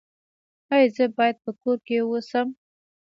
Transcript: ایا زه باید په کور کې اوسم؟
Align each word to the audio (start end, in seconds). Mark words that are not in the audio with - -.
ایا 0.73 0.87
زه 0.95 1.05
باید 1.17 1.35
په 1.43 1.51
کور 1.61 1.77
کې 1.85 1.95
اوسم؟ 2.07 2.47